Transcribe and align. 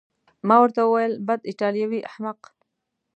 ما 0.47 0.55
ورته 0.61 0.81
وویل: 0.83 1.13
بد، 1.27 1.41
ایټالوی 1.49 1.99
احمق. 2.09 2.39